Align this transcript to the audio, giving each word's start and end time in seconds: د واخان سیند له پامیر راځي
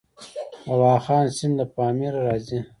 د 0.65 0.67
واخان 0.83 1.25
سیند 1.37 1.53
له 1.59 1.65
پامیر 1.75 2.13
راځي 2.25 2.59